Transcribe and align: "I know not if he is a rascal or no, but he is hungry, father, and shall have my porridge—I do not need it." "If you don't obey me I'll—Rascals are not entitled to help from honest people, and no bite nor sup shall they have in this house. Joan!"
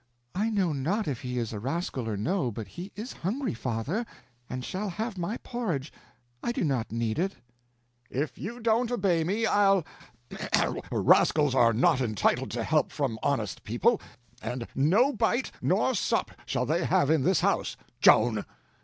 "I 0.33 0.49
know 0.49 0.73
not 0.73 1.07
if 1.07 1.21
he 1.21 1.37
is 1.37 1.53
a 1.53 1.59
rascal 1.59 2.09
or 2.09 2.17
no, 2.17 2.49
but 2.49 2.69
he 2.69 2.91
is 2.95 3.13
hungry, 3.13 3.53
father, 3.53 4.03
and 4.49 4.65
shall 4.65 4.89
have 4.89 5.15
my 5.15 5.37
porridge—I 5.43 6.51
do 6.51 6.63
not 6.63 6.91
need 6.91 7.19
it." 7.19 7.35
"If 8.09 8.35
you 8.35 8.59
don't 8.59 8.89
obey 8.91 9.23
me 9.23 9.45
I'll—Rascals 9.45 11.53
are 11.53 11.73
not 11.73 12.01
entitled 12.01 12.49
to 12.49 12.63
help 12.63 12.91
from 12.91 13.19
honest 13.21 13.63
people, 13.63 14.01
and 14.41 14.65
no 14.73 15.13
bite 15.13 15.51
nor 15.61 15.93
sup 15.93 16.31
shall 16.47 16.65
they 16.65 16.83
have 16.83 17.11
in 17.11 17.21
this 17.21 17.41
house. 17.41 17.77
Joan!" 17.99 18.43